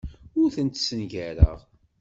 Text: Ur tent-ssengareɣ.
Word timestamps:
Ur 0.41 0.49
tent-ssengareɣ. 0.55 1.57